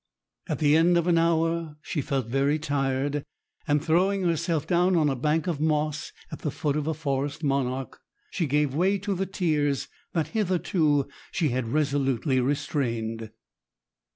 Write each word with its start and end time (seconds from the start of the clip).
At 0.49 0.57
the 0.57 0.75
end 0.75 0.97
of 0.97 1.05
an 1.05 1.19
hour 1.19 1.77
she 1.83 2.01
felt 2.01 2.25
very 2.25 2.57
tired, 2.57 3.23
and 3.67 3.85
throwing 3.85 4.23
herself 4.23 4.65
down 4.65 4.95
on 4.95 5.09
a 5.09 5.15
bank 5.15 5.45
of 5.45 5.59
moss 5.61 6.11
at 6.31 6.39
the 6.39 6.49
foot 6.49 6.75
of 6.75 6.87
a 6.87 6.95
forest 6.95 7.43
monarch, 7.43 7.99
gave 8.35 8.73
way 8.73 8.97
to 8.97 9.13
the 9.13 9.27
tears 9.27 9.89
that 10.13 10.29
hitherto 10.29 11.07
she 11.31 11.49
had 11.49 11.67
resolutely 11.67 12.39
restrained. 12.39 13.29